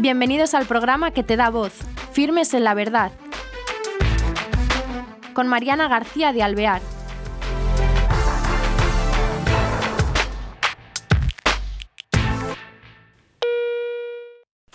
[0.00, 1.74] Bienvenidos al programa que te da voz,
[2.12, 3.12] Firmes en la Verdad,
[5.34, 6.80] con Mariana García de Alvear.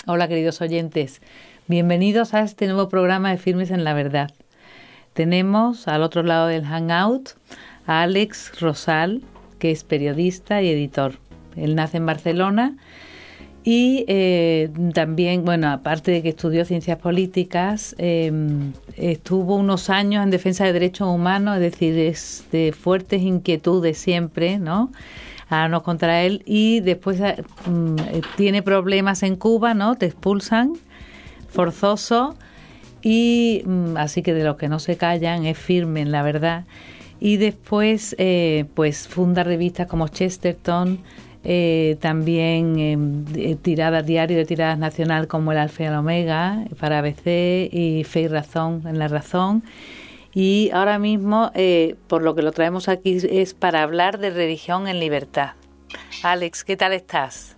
[0.05, 1.23] Hola queridos oyentes,
[1.65, 4.31] bienvenidos a este nuevo programa de Firmes en la Verdad.
[5.13, 7.31] Tenemos al otro lado del Hangout
[7.87, 9.23] a Alex Rosal,
[9.57, 11.17] que es periodista y editor.
[11.55, 12.77] Él nace en Barcelona
[13.67, 20.29] y eh, también, bueno, aparte de que estudió ciencias políticas, em, estuvo unos años en
[20.29, 24.91] defensa de derechos humanos, es decir, es de fuertes inquietudes siempre, ¿no?
[25.49, 29.95] Ahora nos contra él y después eh, mm, eh, tiene problemas en Cuba, ¿no?
[29.95, 30.73] Te expulsan,
[31.49, 32.35] forzoso
[33.01, 36.65] y mm, así que de los que no se callan es firme la verdad.
[37.19, 38.15] Y después,
[38.75, 40.99] pues funda revistas como Chesterton,
[41.47, 46.97] eh, también eh, tiradas diario de tiradas nacional como el Alfa y el Omega para
[46.99, 49.63] ABC y Fe y Razón en la Razón.
[50.33, 54.87] Y ahora mismo, eh, por lo que lo traemos aquí, es para hablar de religión
[54.87, 55.51] en libertad.
[56.23, 57.55] Alex, ¿qué tal estás?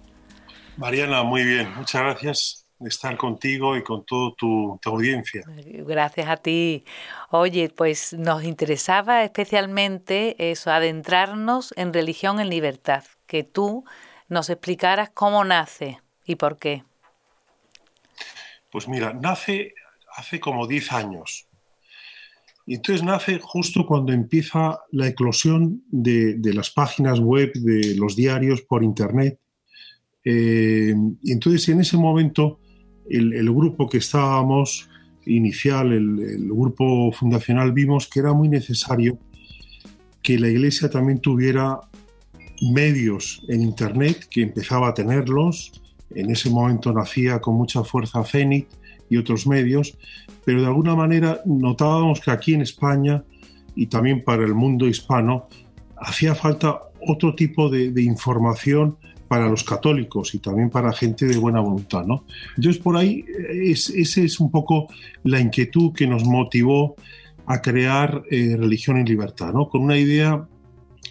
[0.76, 1.74] Mariana, muy bien.
[1.78, 5.44] Muchas gracias de estar contigo y con toda tu, tu, audiencia.
[5.48, 6.84] Gracias a ti.
[7.32, 13.84] Oye, pues nos interesaba especialmente eso, adentrarnos en religión en libertad que tú
[14.30, 16.84] nos explicaras cómo nace y por qué.
[18.72, 19.74] Pues mira, nace
[20.16, 21.48] hace como 10 años.
[22.66, 28.62] Y entonces nace justo cuando empieza la eclosión de, las páginas web, de los diarios
[28.62, 29.40] por Internet.
[30.26, 30.94] Eh,
[31.26, 32.60] entonces en ese momento
[33.10, 34.90] el, grupo que estábamos
[35.26, 39.18] inicial, el, el, grupo fundacional, vimos que era muy necesario
[40.22, 41.80] que la Iglesia también tuviera
[42.62, 45.72] medios en Internet, que empezaba a tenerlos.
[46.14, 48.68] En ese momento nacía con mucha fuerza Zenit
[49.10, 49.98] y otros medios,
[50.46, 53.24] pero de alguna manera notábamos que aquí en España
[53.76, 55.48] y también para el mundo hispano
[55.98, 58.98] hacía falta otro tipo de, información
[59.28, 62.06] para los católicos y también para gente de buena voluntad.
[62.06, 62.26] ¿no?
[62.56, 64.88] Entonces, por ahí, es, esa es un poco
[65.24, 66.96] la inquietud que nos motivó
[67.46, 69.70] a crear eh, Religión en Libertad, ¿no?
[69.70, 70.48] con una idea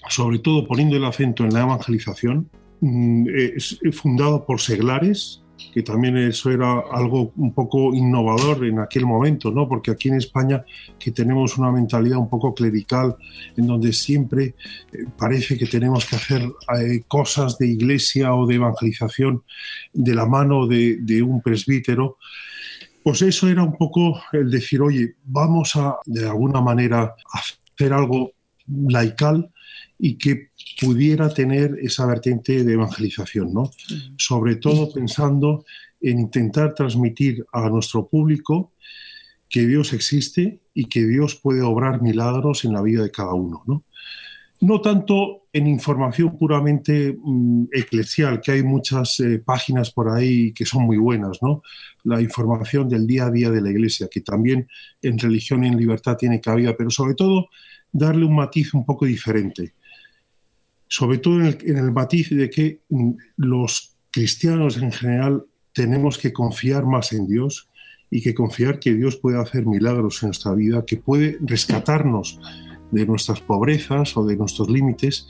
[0.09, 2.49] sobre todo poniendo el acento en la evangelización,
[2.81, 9.07] mm, es fundado por seglares, que también eso era algo un poco innovador en aquel
[9.07, 9.69] momento, ¿no?
[9.69, 10.65] Porque aquí en España
[10.99, 13.17] que tenemos una mentalidad un poco clerical,
[13.57, 14.55] en donde siempre
[14.93, 16.43] eh, parece que tenemos que hacer
[16.79, 19.43] eh, cosas de iglesia o de evangelización
[19.93, 22.19] de la mano de, de un presbítero,
[23.03, 28.33] pues eso era un poco el decir, oye, vamos a de alguna manera hacer algo
[28.67, 29.51] laical
[29.99, 30.51] y que
[30.81, 33.71] pudiera tener esa vertiente de evangelización, ¿no?
[34.19, 35.65] Sobre todo pensando
[36.01, 38.73] en intentar transmitir a nuestro público
[39.49, 43.63] que Dios existe y que Dios puede obrar milagros en la vida de cada uno,
[43.67, 43.85] ¿no?
[44.61, 50.67] No tanto en información puramente mm, eclesial, que hay muchas eh, páginas por ahí que
[50.67, 51.63] son muy buenas, ¿no?
[52.05, 54.69] La información del día a día de la Iglesia, que también
[55.01, 57.49] en religión y en libertad tiene cabida, pero sobre todo
[57.91, 59.75] darle un matiz un poco diferente
[60.89, 66.87] sobre todo en el, matiz de que mm, los cristianos en general tenemos que confiar
[66.87, 67.69] más en Dios
[68.09, 72.39] y que confiar que Dios puede hacer milagros en nuestra vida, que puede rescatarnos
[72.91, 75.29] de nuestras pobrezas o de nuestros límites.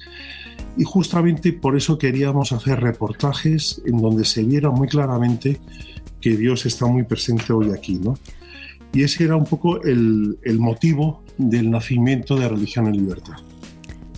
[0.76, 5.60] Y justamente por eso queríamos hacer reportajes en donde se viera muy claramente
[6.20, 7.94] que Dios está muy presente hoy aquí.
[7.94, 8.18] ¿no?
[8.92, 13.36] Y ese era un poco el, el motivo del nacimiento de Religión en Libertad.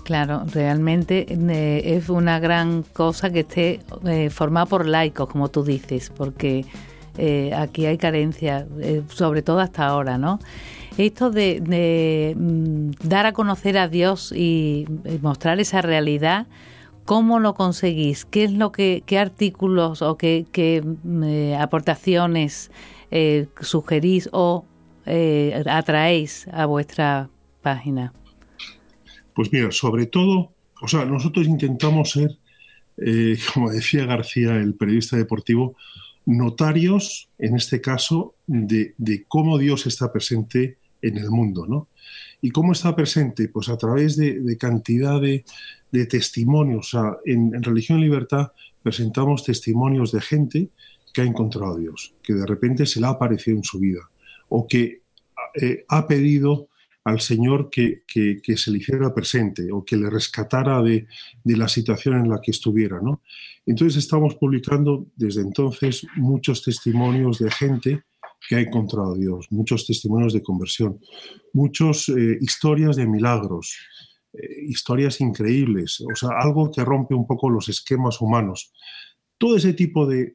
[0.08, 5.62] Claro, realmente eh, es una gran cosa que esté eh, formado por laicos, como tú
[5.62, 6.64] dices, porque
[7.18, 8.66] eh, aquí hay carencia,
[9.08, 10.38] sobre todo hasta ahora, ¿no?
[10.98, 14.86] Esto de, mm, dar a conocer a Dios y,
[15.22, 16.46] mostrar esa realidad,
[17.04, 18.24] ¿cómo lo conseguís?
[18.24, 22.70] ¿Qué es lo que, qué artículos o qué, mm, aportaciones
[23.60, 24.66] sugerís o
[25.66, 27.30] atraéis a vuestra
[27.62, 28.12] página?
[29.34, 32.38] Pues mira, sobre todo, o sea, nosotros intentamos ser,
[32.96, 35.76] eh, como decía García, el periodista deportivo,
[36.26, 38.94] notarios, en este caso, de,
[39.28, 41.88] cómo Dios está presente en el mundo, ¿no?
[42.40, 43.48] ¿Y cómo está presente?
[43.48, 45.44] Pues a través de, cantidad de,
[46.06, 46.94] testimonios.
[46.94, 48.52] O sea, en, Religión y Libertad
[48.82, 50.70] presentamos testimonios de gente
[51.12, 54.08] que ha encontrado a Dios, que de repente se le ha aparecido en su vida,
[54.48, 55.02] o que
[55.60, 56.68] eh, ha pedido
[57.08, 58.02] al Señor que,
[58.56, 61.06] se le hiciera presente o que le rescatara de,
[61.44, 63.00] la situación en la que estuviera.
[63.00, 63.22] ¿no?
[63.64, 68.02] Entonces estamos publicando desde entonces muchos testimonios de gente
[68.46, 71.00] que ha encontrado Dios, muchos testimonios de conversión,
[71.52, 73.76] muchas eh, historias de milagros,
[74.32, 78.72] eh, historias increíbles, o sea, algo que rompe un poco los esquemas humanos.
[79.38, 80.32] Todo ese tipo de,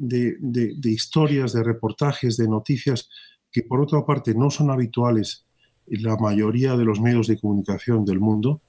[0.83, 3.09] historias, de reportajes, de noticias
[3.51, 5.45] que por otra parte no son habituales
[5.87, 8.61] en la mayoría de los medios de comunicación del mundo,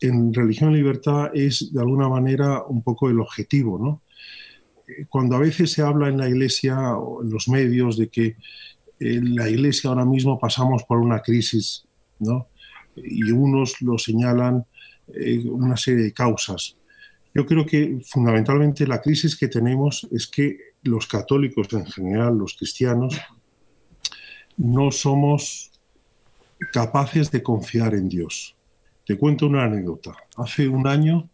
[0.00, 4.02] en Religión y Libertad es de alguna manera un poco el objetivo, ¿no?
[4.98, 8.36] Eh, cuando a veces se habla en la Iglesia o en los medios de que
[8.98, 11.86] en la Iglesia ahora mismo pasamos por una crisis,
[12.18, 12.48] ¿no?
[12.96, 14.64] y unos lo señalan
[15.08, 16.76] eh, una serie de causas.
[17.34, 22.56] Yo creo que fundamentalmente la crisis que tenemos es que los católicos en general, los
[22.56, 23.16] cristianos,
[24.56, 25.70] no somos
[26.72, 28.56] capaces de confiar en Dios.
[29.06, 30.14] Te cuento una anécdota.
[30.36, 31.30] Hace un año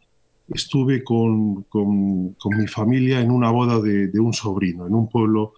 [0.54, 5.54] estuve con, con, mi familia en una boda de, un sobrino, en un pueblo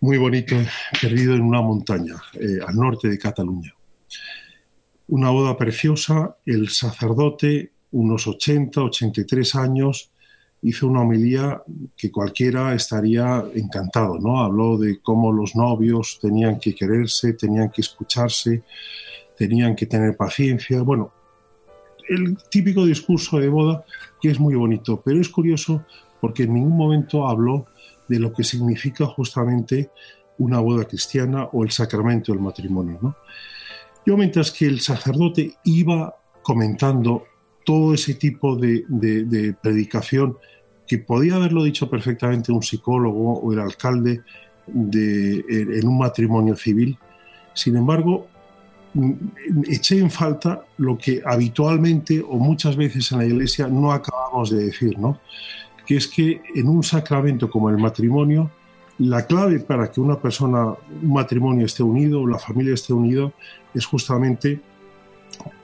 [0.00, 0.56] muy bonito,
[1.00, 3.74] perdido en una montaña, eh, al norte de Cataluña
[5.08, 10.10] una boda preciosa, el sacerdote, unos 80, 83 años,
[10.62, 11.62] hizo una homilía
[11.96, 14.40] que cualquiera estaría encantado, ¿no?
[14.40, 18.62] Habló de cómo los novios tenían que quererse, tenían que escucharse,
[19.36, 21.12] tenían que tener paciencia, bueno,
[22.08, 23.84] el típico discurso de boda
[24.20, 25.84] que es muy bonito, pero es curioso
[26.20, 27.66] porque en ningún momento habló
[28.08, 29.90] de lo que significa justamente
[30.38, 33.16] una boda cristiana o el sacramento del matrimonio, ¿no?
[34.06, 37.24] Yo mientras que el sacerdote iba comentando
[37.64, 38.84] todo ese tipo de,
[39.62, 40.36] predicación
[40.86, 44.20] que podía haberlo dicho perfectamente un psicólogo o el alcalde
[44.66, 46.98] de, en un matrimonio civil,
[47.54, 48.28] sin embargo,
[49.68, 54.66] eché en falta lo que habitualmente o muchas veces en la iglesia no acabamos de
[54.66, 55.20] decir, ¿no?
[55.86, 58.50] que es que en un sacramento como el matrimonio,
[58.98, 63.32] la clave para que una persona, un matrimonio esté unido, la familia esté unido,
[63.74, 64.60] es justamente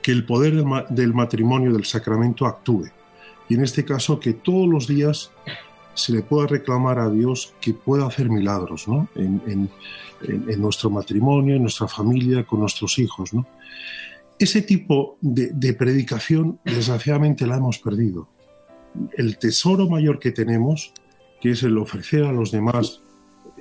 [0.03, 2.89] que el poder del matrimonio, del sacramento, actúe.
[3.49, 5.31] Y en este caso, que todos los días
[5.95, 9.09] se le pueda reclamar a Dios que pueda hacer milagros ¿no?
[9.15, 9.69] en,
[10.59, 13.33] nuestro matrimonio, en nuestra familia, con nuestros hijos.
[13.33, 13.47] ¿no?
[14.39, 18.29] Ese tipo de, predicación, desgraciadamente, la hemos perdido.
[19.17, 20.93] El tesoro mayor que tenemos,
[21.41, 23.01] que es el ofrecer a los demás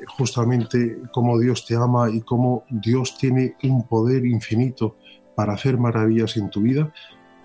[0.08, 4.96] justamente cómo Dios te ama y cómo Dios tiene un poder infinito
[5.36, 6.94] para hacer maravillas en tu vida,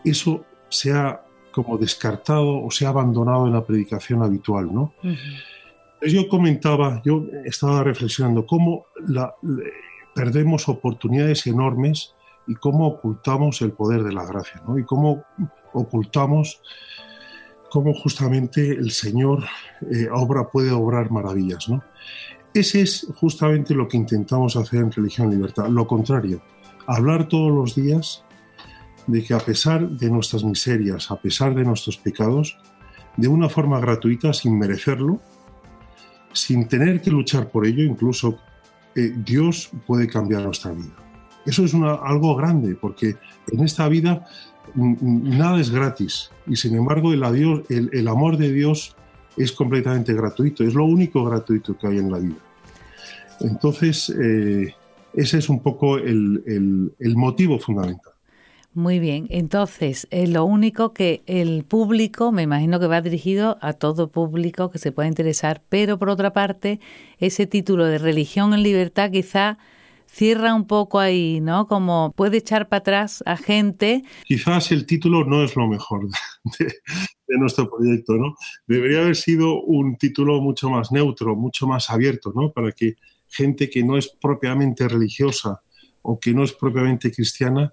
[0.05, 1.24] eso se ha
[1.55, 4.93] como descartado o se ha abandonado en la predicación habitual, ¿no?
[6.03, 8.87] Yo comentaba, yo estaba reflexionando cómo
[10.15, 12.15] perdemos oportunidades enormes
[12.49, 14.79] y cómo ocultamos el poder de la gracia, ¿no?
[14.79, 15.23] Y cómo
[15.73, 16.61] ocultamos
[17.71, 19.45] cómo justamente el Señor
[19.91, 21.83] eh, obra, puede obrar maravillas, ¿no?
[22.53, 25.69] Ese es justamente lo que intentamos hacer en Religión Libertad.
[25.69, 26.41] Lo contrario,
[26.87, 28.24] hablar todos los días
[29.07, 32.59] de que a pesar de nuestras miserias, a pesar de nuestros pecados,
[33.17, 35.21] de una forma gratuita, sin merecerlo,
[36.33, 38.39] sin tener que luchar por ello, incluso
[38.95, 40.95] eh, Dios puede cambiar nuestra vida.
[41.47, 43.17] Eso es algo grande, porque
[43.53, 44.27] en esta vida
[44.75, 48.97] nada es gratis y sin embargo el, el amor de Dios
[49.37, 52.37] es completamente gratuito, es lo único gratuito que hay en la vida.
[53.41, 54.75] Entonces, eh,
[55.13, 58.14] ese es un poco el, motivo fundamental.
[58.77, 63.73] Muy bien, entonces es lo único que el público, me imagino que va dirigido a
[63.73, 66.81] todo público que se pueda interesar, pero por otra parte,
[67.19, 69.59] ese título de religión en libertad quizá
[70.07, 71.69] cierra un poco ahí, ¿no?
[71.69, 74.03] Como puede echar para atrás a gente.
[74.25, 76.09] Quizás el título no es lo mejor
[76.59, 78.35] de, de, nuestro proyecto, ¿no?
[78.67, 82.51] Debería haber sido un título mucho más neutro, mucho más abierto, ¿no?
[82.51, 82.97] Para que
[83.29, 85.63] gente que no es propiamente religiosa
[86.03, 87.73] o que no es propiamente cristiana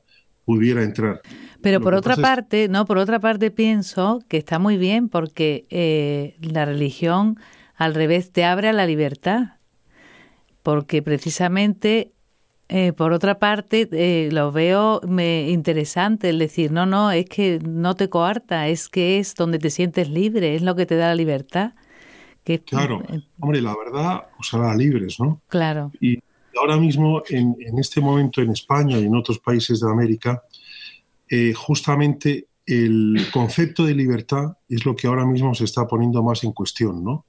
[0.56, 1.22] pudiera entrar.
[1.62, 6.36] Pero por otra parte, no, por otra parte pienso que está muy bien porque eh,
[6.42, 7.38] la religión
[7.76, 9.58] al revés te abre a la libertad,
[10.64, 12.12] porque precisamente
[12.68, 17.60] eh, por otra parte, eh, lo veo me, interesante el decir, no, no, es que
[17.60, 21.10] no te coarta, es que es donde te sientes libre, es lo que te da
[21.10, 21.74] la libertad
[22.66, 25.42] claro, eh, hombre, la verdad os hará libres, ¿no?
[25.48, 25.92] Claro.
[26.00, 26.20] Y
[26.58, 30.44] ahora mismo, en, este momento en España y en otros países de América,
[31.30, 36.44] eh, justamente el concepto de libertad es lo que ahora mismo se está poniendo más
[36.44, 37.26] en cuestión, ¿no?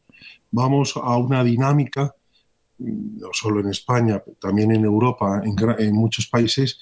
[0.50, 2.14] Vamos a una dinámica,
[2.79, 6.81] no solo en España, también en Europa, en, en muchos países,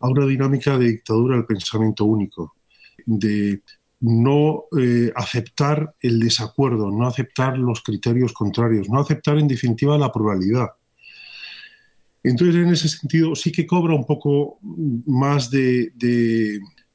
[0.00, 2.54] a una dinámica de dictadura del pensamiento único,
[3.04, 3.62] de
[4.00, 10.12] no eh, aceptar el desacuerdo, no aceptar los criterios contrarios, no aceptar en definitiva la
[10.12, 10.68] pluralidad.
[12.22, 14.58] Entonces, en ese sentido, sí que cobra un poco
[15.06, 15.92] más de,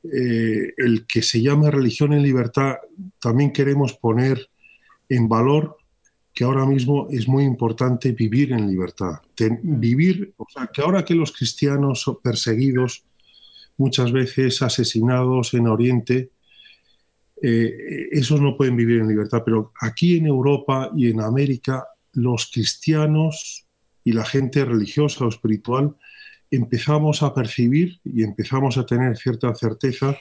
[0.03, 2.75] eh, el que se llame religión en libertad.
[3.20, 4.50] También queremos poner
[5.10, 5.77] en valor
[6.34, 9.22] que ahora mismo es muy importante vivir en libertad.
[9.39, 9.80] Mm.
[9.80, 13.06] vivir, o sea, que ahora que los cristianos perseguidos,
[13.77, 16.32] muchas veces asesinados en Oriente,
[17.42, 22.50] eh, esos no pueden vivir en libertad, pero aquí en Europa y en América, los
[22.51, 23.68] cristianos
[24.04, 25.96] y la gente religiosa o espiritual
[26.52, 30.16] empezamos a percibir y empezamos a tener cierta certeza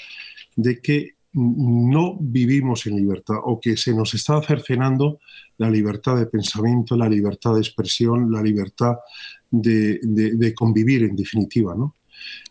[0.56, 5.20] de que no vivimos en libertad o que se nos está cercenando
[5.56, 8.96] la libertad de pensamiento, la libertad de expresión, la libertad
[9.50, 11.94] de, de convivir en definitiva, ¿no?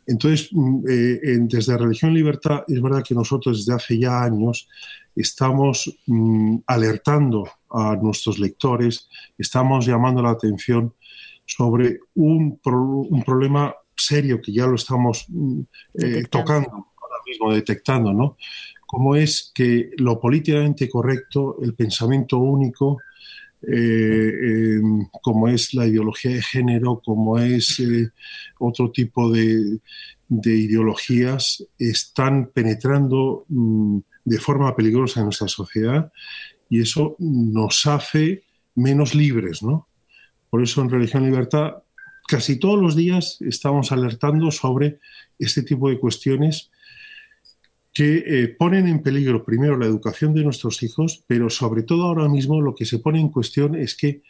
[0.05, 4.67] Entonces, mm, eh, desde Religión y Libertad, es verdad que nosotros desde hace ya años
[5.15, 10.93] estamos mm, alertando a nuestros lectores, estamos llamando la atención
[11.45, 12.59] sobre un,
[13.25, 15.61] problema serio que ya lo estamos mm,
[15.95, 18.37] eh, tocando ahora mismo, detectando, ¿no?
[18.85, 22.97] Como es que lo políticamente correcto, el pensamiento único,
[23.67, 24.81] eh,
[25.21, 28.09] como es la ideología de género, como es eh,
[28.59, 29.79] otro tipo de,
[30.29, 36.11] ideologías, están penetrando mm, de forma peligrosa en nuestra sociedad
[36.69, 38.43] y eso nos hace
[38.75, 39.87] menos libres, ¿no?
[40.49, 41.83] Por eso en Religión Libertad
[42.27, 44.99] casi todos los días estamos alertando sobre
[45.37, 46.70] este tipo de cuestiones
[47.93, 52.29] que eh, ponen en peligro primero la educación de nuestros hijos, pero sobre todo ahora
[52.29, 54.21] mismo lo que se pone en cuestión es que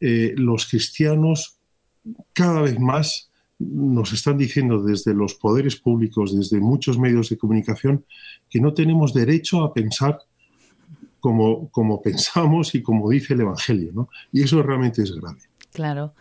[0.00, 1.58] eh, los cristianos
[2.32, 8.04] cada vez más nos están diciendo desde los poderes públicos, desde muchos medios de comunicación,
[8.48, 10.18] que no tenemos derecho a pensar
[11.18, 14.08] como, como pensamos y como dice el Evangelio, ¿no?
[14.32, 15.40] Y eso realmente es grave.
[15.72, 16.14] Claro.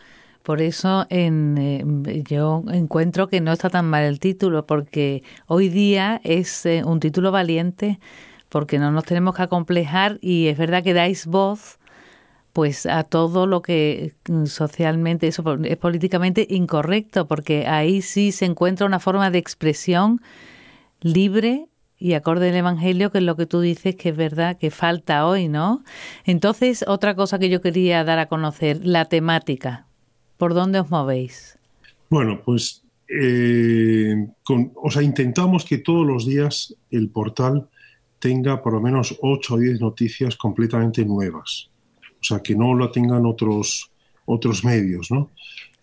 [0.47, 5.67] Por eso en, eh, yo encuentro que no está tan mal el título, porque hoy
[5.67, 7.99] día es eh, un título valiente,
[8.47, 11.79] porque no nos tenemos que acomplejar y es verdad que dais voz
[12.53, 18.45] pues a todo lo que mm, socialmente eso es políticamente incorrecto, porque ahí sí se
[18.45, 20.21] encuentra una forma de expresión
[21.01, 24.71] libre y acorde al Evangelio, que es lo que tú dices que es verdad que
[24.71, 25.83] falta hoy, ¿no?
[26.23, 29.86] Entonces, otra cosa que yo quería dar a conocer, la temática.
[30.37, 31.57] ¿Por dónde os movéis?
[32.09, 34.27] Bueno, pues eh,
[34.75, 37.69] o sea, intentamos que todos los días el portal
[38.19, 41.69] tenga por lo menos 8 o 10 noticias completamente nuevas.
[42.19, 43.91] O sea, que no lo tengan otros,
[44.25, 45.31] otros medios, ¿no?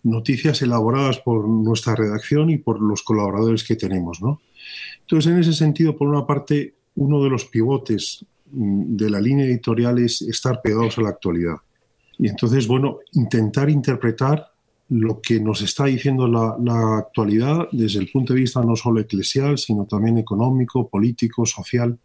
[0.03, 4.41] Noticias elaboradas por nuestra redacción y por los colaboradores que tenemos, ¿no?
[5.01, 9.45] Entonces, en ese sentido, por una parte, uno de los pivotes mm, de la línea
[9.45, 11.57] editorial es estar pegados a la actualidad.
[12.17, 14.51] Y entonces, bueno, intentar interpretar
[14.89, 19.57] lo que nos está diciendo la, actualidad desde el punto de vista no solo eclesial,
[19.57, 21.97] sino también económico, político, social.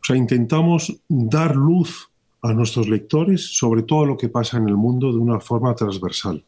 [0.00, 2.08] O sea, intentamos dar luz
[2.42, 6.44] a nuestros lectores sobre todo lo que pasa en el mundo de una forma transversal.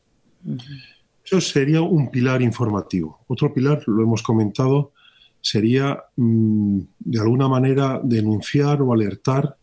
[1.25, 3.21] Eso sería un pilar informativo.
[3.27, 4.93] Otro pilar, lo hemos comentado,
[5.41, 9.57] sería mm, de alguna manera denunciar o alertar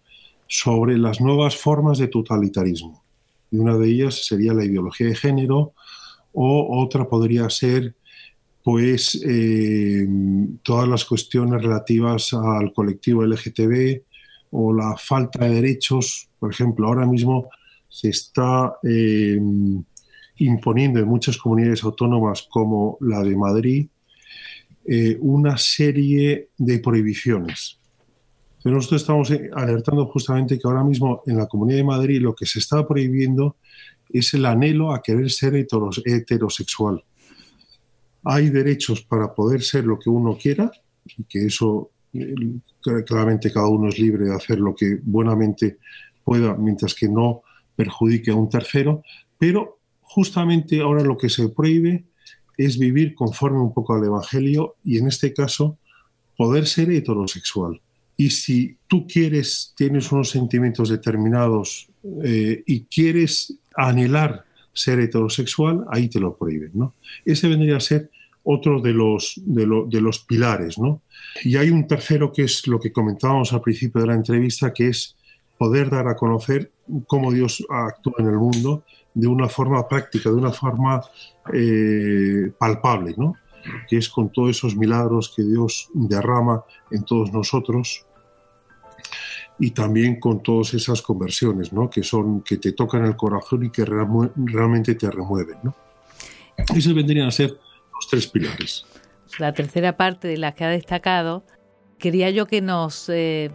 [0.48, 3.04] sobre las nuevas formas de totalitarismo.
[3.52, 5.74] Y una de ellas sería la ideología de género
[6.34, 7.96] o otra podría ser
[8.64, 10.08] pues eh,
[10.64, 14.02] todas las cuestiones relativas al colectivo LGTB
[14.52, 16.30] o la falta de derechos.
[16.40, 17.50] Por ejemplo, ahora mismo
[17.88, 19.40] se está eh,
[20.38, 23.88] imponiendo en muchas comunidades autónomas como la de Madrid
[24.88, 27.80] eh, una serie de prohibiciones
[28.66, 32.34] pero nosotros estamos eh, alertando justamente que ahora mismo en la Comunidad de Madrid lo
[32.34, 33.58] que se está prohibiendo
[34.10, 37.04] es el anhelo a querer ser heterosexual.
[38.24, 40.72] Hay derechos para poder ser lo que uno quiera
[41.16, 42.34] y que eso eh,
[43.06, 45.78] claramente cada uno es libre de hacer lo que buenamente
[46.24, 47.44] pueda mientras que no
[47.76, 49.04] perjudique a un tercero,
[49.38, 52.06] pero justamente ahora lo que se prohíbe
[52.58, 55.78] es vivir conforme un poco al Evangelio y en este caso
[56.36, 57.80] poder ser heterosexual.
[58.18, 61.88] Y si tú quieres, tienes unos sentimientos determinados
[62.24, 66.72] eh, y quieres anhelar ser heterosexual, ahí te lo prohíben.
[66.74, 66.94] ¿no?
[67.24, 68.10] Ese vendría a ser
[68.44, 70.78] otro de los, de, los pilares.
[70.78, 71.02] ¿no?
[71.44, 74.90] Y hay un tercero que es lo que comentábamos al principio de la entrevista, que
[74.90, 75.16] es
[75.58, 76.72] poder dar a conocer
[77.08, 81.02] cómo Dios actúa en el mundo de una forma práctica, de una forma
[81.54, 83.16] eh, palpable.
[83.18, 83.36] ¿no?
[83.88, 88.05] que es con todos esos milagros que Dios derrama en todos nosotros
[89.60, 91.90] y también con todas esas conversiones, ¿no?
[91.90, 95.76] Que son que te tocan el corazón y que realmente te remueven, ¿no?
[96.76, 98.86] Esos vendrían a ser los tres pilares.
[99.40, 101.44] La tercera parte de la que ha destacado,
[101.98, 103.52] quería yo que nos eh,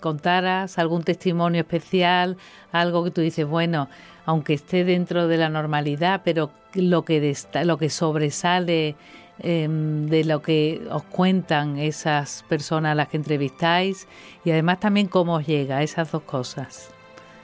[0.00, 2.36] contaras algún testimonio especial,
[2.72, 3.88] algo que tú dices, bueno,
[4.24, 8.96] aunque esté dentro de la normalidad, pero lo que, lo que sobresale
[9.40, 14.08] Em, de lo que os cuentan esas personas a las que entrevistáis
[14.44, 16.90] y además también cómo os llega esas dos cosas.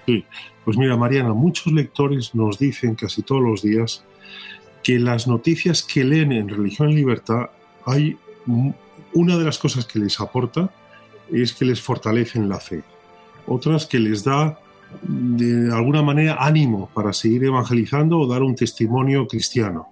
[0.05, 0.25] Sí,
[0.65, 4.05] pues mira Mariana, muchos lectores nos dicen casi todos los días
[4.83, 7.51] que las noticias que leen en Religión y Libertad
[7.87, 8.19] hay
[9.13, 10.71] una de las cosas que les aporta
[11.31, 12.83] es que les fortalecen la fe,
[13.47, 14.59] otras que les da
[15.03, 19.89] de alguna manera ánimo para seguir evangelizando o dar un testimonio cristiano.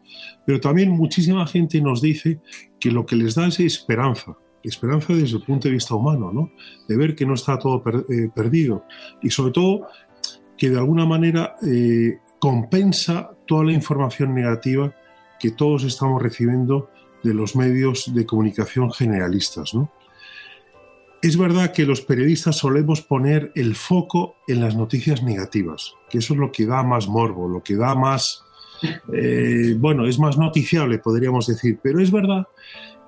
[0.46, 2.40] Pero también muchísima gente nos dice
[2.80, 6.50] que lo que les da es esperanza, esperanza desde el punto de vista humano, ¿no?
[6.88, 8.84] de ver que no está todo eh, perdido
[9.22, 9.86] y sobre todo
[10.56, 14.94] que de alguna manera eh, compensa toda la información negativa
[15.38, 16.90] que todos estamos recibiendo
[17.22, 19.74] de los medios de comunicación generalistas.
[19.74, 19.90] ¿no?
[21.22, 26.34] Es verdad que los periodistas solemos poner el foco en las noticias negativas, que eso
[26.34, 28.44] es lo que da más morbo, lo que da más,
[29.12, 32.48] eh, bueno, es más noticiable, podríamos decir, pero es verdad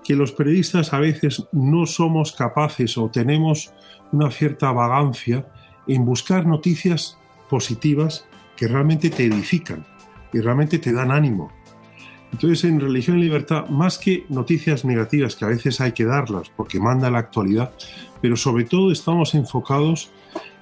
[0.04, 3.72] que los periodistas a veces no somos capaces o tenemos
[4.12, 5.48] una cierta vagancia
[5.88, 7.18] en buscar noticias
[7.50, 9.84] positivas que realmente te edifican
[10.32, 11.50] y realmente te dan ánimo.
[12.34, 16.50] Entonces, en Religión y Libertad, más que noticias negativas, que a veces hay que darlas
[16.56, 17.72] porque manda la actualidad,
[18.20, 20.10] pero sobre todo estamos enfocados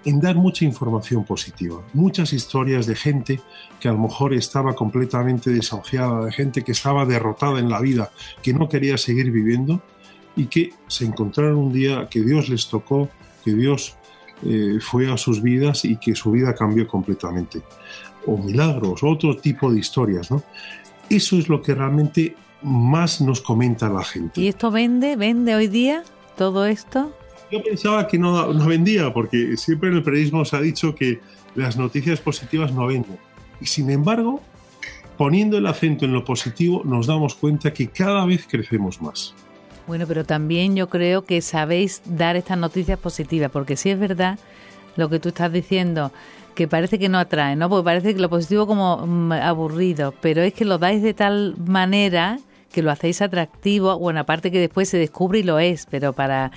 [0.05, 3.41] en dar mucha información positiva, muchas historias de gente
[3.81, 8.11] que a lo mejor estaba completamente desahuciada, de gente que estaba derrotada en la vida,
[8.43, 9.81] que no quería seguir viviendo
[10.37, 13.09] y que se encontraron un día que Dios les tocó,
[13.47, 13.97] que Dios
[14.45, 17.63] eh, fue a sus vidas y que su vida cambió completamente.
[18.27, 20.45] O milagros, otro tipo de historias, ¿no?
[21.11, 24.41] Eso es lo que realmente más nos comenta la gente.
[24.41, 25.17] ¿Y esto vende?
[25.17, 26.05] ¿Vende hoy día
[26.37, 27.13] todo esto?
[27.51, 31.21] Yo pensaba que no, no vendía, porque siempre en el periodismo se ha dicho que
[31.55, 33.19] las noticias positivas no venden.
[33.61, 34.41] Y sin embargo,
[35.19, 39.35] poniendo el acento en lo positivo, nos damos cuenta que cada vez crecemos más.
[39.87, 44.39] Bueno, pero también yo creo que sabéis dar estas noticias positivas, porque si es verdad
[44.97, 46.13] lo que tú estás diciendo,
[46.55, 47.69] que parece que no atrae, ¿no?
[47.69, 51.57] Porque parece que lo positivo como mm, aburrido, pero es que lo dais de tal
[51.59, 52.39] manera
[52.73, 56.51] que lo hacéis atractivo, bueno, aparte que después se descubre y lo es, pero para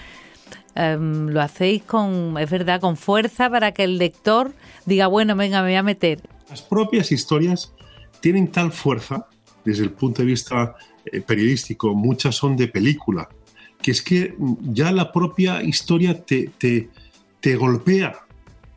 [0.73, 4.53] em, lo hacéis con, es verdad, con fuerza para que el lector
[4.85, 6.21] diga, bueno, venga, me voy a meter.
[6.49, 7.73] Las propias historias
[8.21, 9.27] tienen tal fuerza
[9.65, 13.27] desde el punto de vista eh, periodístico, muchas son de película,
[13.81, 16.89] que es que ya la propia historia te, te,
[17.41, 18.24] te golpea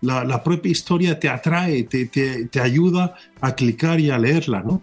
[0.01, 4.83] la, propia historia te atrae, te, ayuda a clicar y a leerla, ¿no?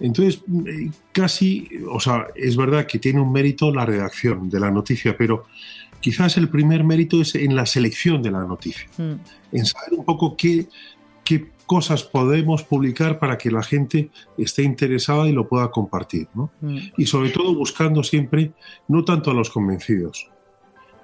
[0.00, 4.70] Entonces, eh, casi, o sea, es verdad que tiene un mérito la redacción de la
[4.70, 5.44] noticia, pero
[6.00, 9.14] quizás el primer mérito es en la selección de la noticia, mm.
[9.52, 10.66] en saber un poco qué,
[11.24, 16.50] qué cosas podemos publicar para que la gente esté interesada y lo pueda compartir, ¿no?
[16.60, 16.78] Mm.
[16.98, 18.52] Y sobre todo buscando siempre,
[18.88, 20.28] no tanto a los convencidos,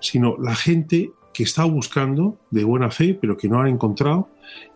[0.00, 4.28] sino la gente que está buscando de buena fe, pero que no ha encontrado,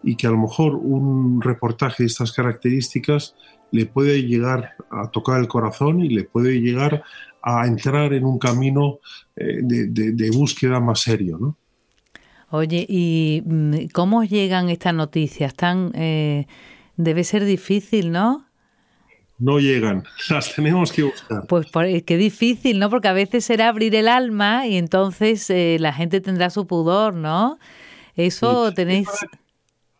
[0.02, 3.34] y que a lo mejor un reportaje de estas características
[3.70, 7.02] le puede llegar a tocar el corazón y le puede llegar
[7.42, 9.00] a entrar en un camino
[9.36, 11.56] eh, de, búsqueda más serio, ¿no?
[12.50, 15.54] Oye, ¿y mm, cómo llegan estas noticias?
[15.54, 16.46] Tan, eh,
[16.96, 18.43] debe ser difícil, ¿no?
[19.38, 21.46] No llegan, las tenemos que buscar.
[21.46, 21.66] Pues
[22.04, 22.90] qué difícil, ¿no?
[22.90, 27.14] Porque a veces será abrir el alma y entonces eh, la gente tendrá su pudor,
[27.14, 27.58] ¿no?
[28.14, 29.08] Eso tenéis...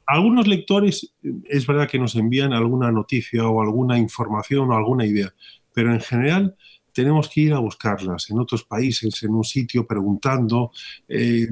[0.06, 1.14] Algunos lectores
[1.48, 5.32] es verdad que nos envían alguna noticia o alguna información o alguna idea,
[5.72, 6.56] pero en general
[6.94, 10.70] tenemos que ir a buscarlas en otros países, en un sitio, preguntando,
[11.08, 11.48] eh,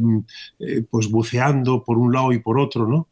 [0.91, 3.09] pues buceando por un lado y por otro, ¿no?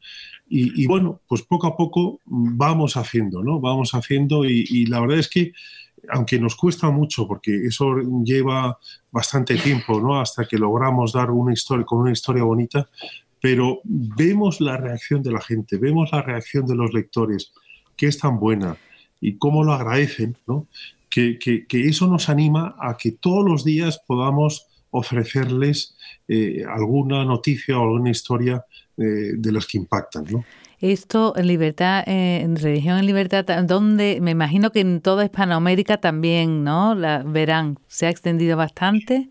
[0.52, 3.60] Y, bueno, pues poco a poco vamos haciendo, ¿no?
[3.60, 5.52] Vamos haciendo y, la verdad es que
[6.08, 8.76] aunque nos cuesta mucho, porque eso lleva
[9.12, 10.18] bastante tiempo, ¿no?
[10.18, 12.88] Hasta que logramos dar una historia con una historia bonita,
[13.40, 17.52] pero vemos la reacción de la gente, vemos la reacción de los lectores,
[17.96, 18.76] que es tan buena
[19.20, 20.66] y cómo lo agradecen, ¿no?
[21.10, 21.38] Que,
[21.70, 25.96] eso nos anima a que todos los días podamos ofrecerles
[26.28, 28.64] eh, alguna noticia o alguna historia
[28.96, 30.26] de las que impactan.
[30.30, 30.44] ¿no?
[30.80, 35.98] Esto en libertad, eh, en religión en libertad, donde me imagino que en toda Hispanoamérica
[35.98, 36.94] también, ¿no?
[36.94, 39.28] La verán, se ha extendido bastante.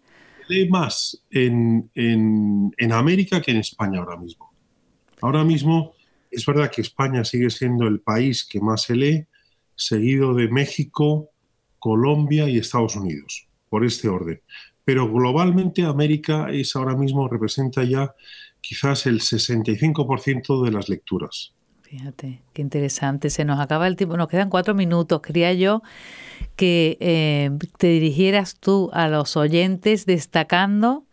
[0.48, 4.52] Lee más en, en América que en España ahora mismo.
[5.22, 5.94] Ahora mismo
[6.30, 9.26] es verdad que España sigue siendo el país que más se lee,
[9.76, 11.29] seguido de México,
[11.80, 14.42] Colombia y Estados Unidos, por este orden.
[14.86, 18.14] Pero globalmente América es ahora mismo representa ya
[18.62, 21.54] quizás el 65% de las lecturas.
[21.84, 23.32] Fíjate, qué interesante.
[23.32, 25.22] Se nos acaba el tiempo, nos quedan cuatro minutos.
[25.22, 25.82] Quería yo
[26.56, 31.06] que eh, te dirigieras tú a los oyentes destacando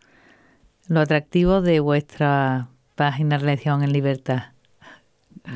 [0.87, 4.51] lo atractivo de vuestra página Religión en Libertad.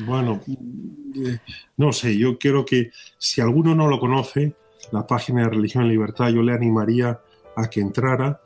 [0.06, 1.38] Bueno, eh,
[1.76, 4.54] no sé, yo quiero que si alguno no lo conoce,
[4.90, 7.20] la página de Religión en Libertad, yo le animaría
[7.56, 8.40] a que entrara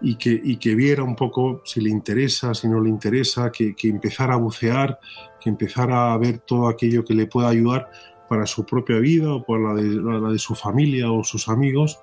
[0.00, 3.74] y que, y que viera un poco si le interesa, si no le interesa, que,
[3.74, 4.98] que empezara a bucear,
[5.40, 7.90] que empezara a ver todo aquello que le pueda ayudar
[8.28, 11.98] para su propia vida o para la de, la de su familia o sus amigos.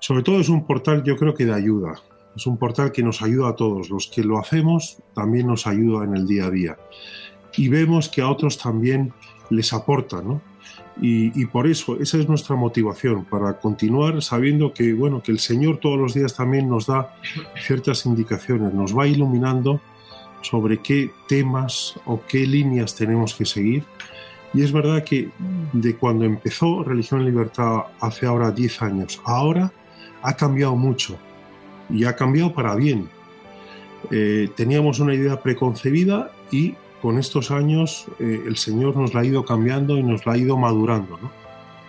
[0.00, 1.94] Sobre todo es un portal yo creo que de ayuda,
[2.34, 6.04] es un portal que nos ayuda a todos, los que lo hacemos también nos ayuda
[6.04, 6.76] en el día a día
[7.56, 9.12] y vemos que a otros también
[9.50, 10.40] les aporta, ¿no?
[11.00, 15.78] Y, por eso, esa es nuestra motivación, para continuar sabiendo que, bueno, que el Señor
[15.78, 17.14] todos los días también nos da
[17.66, 19.80] ciertas indicaciones, nos va iluminando
[20.42, 23.84] sobre qué temas o qué líneas tenemos que seguir.
[24.54, 25.30] Y es verdad que
[25.72, 29.72] de cuando empezó Religión en Libertad hace ahora 10 años, ahora
[30.22, 31.16] ha cambiado mucho
[31.88, 33.08] y ha cambiado para bien.
[34.10, 39.24] Eh, teníamos una idea preconcebida y con estos años eh, el Señor nos la ha
[39.24, 41.32] ido cambiando y nos la ha ido madurando, ¿no?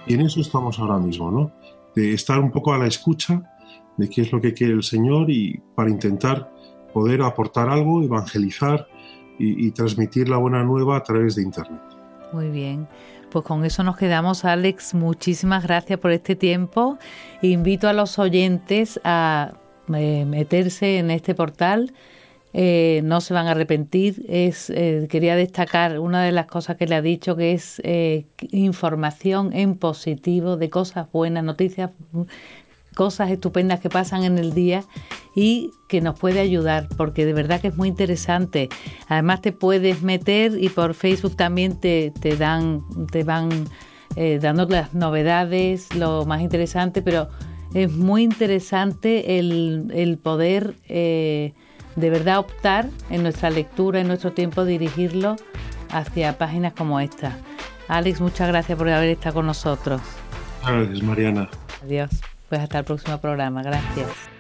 [0.07, 1.51] Y en eso estamos ahora mismo, ¿no?
[1.95, 3.43] De estar un poco a la escucha
[3.95, 6.51] de qué es lo que quiere el Señor y para intentar
[6.93, 8.87] poder aportar algo, evangelizar
[9.39, 11.81] y, transmitir la buena nueva a través de Internet.
[12.31, 12.87] Muy bien.
[13.31, 14.93] Pues con eso nos quedamos, Alex.
[14.93, 16.97] Muchísimas gracias por este tiempo.
[17.41, 19.53] Invito a los oyentes a
[19.93, 21.93] eh, meterse en este portal
[22.55, 24.25] eh, no se van a arrepentir.
[24.29, 28.27] Es, eh, quería destacar una de las cosas que le ha dicho, que es eh,
[28.51, 31.89] información en positivo de cosas buenas, noticias,
[32.95, 34.83] cosas estupendas que pasan en el día
[35.35, 38.69] y que nos puede ayudar, porque de verdad que es muy interesante.
[39.07, 43.49] Además te puedes meter y por Facebook también te, te dan, te van
[44.41, 47.29] dando las novedades, lo más interesante, pero
[47.73, 50.75] es muy interesante el, el poder
[51.95, 55.35] de verdad optar en nuestra lectura, en nuestro tiempo, dirigirlo
[55.91, 57.37] hacia páginas como esta.
[57.87, 60.01] Alex, muchas gracias por haber estado con nosotros.
[60.65, 61.49] Gracias, Mariana.
[61.83, 62.09] Adiós.
[62.49, 63.61] Pues hasta el próximo programa.
[63.63, 64.32] Gracias.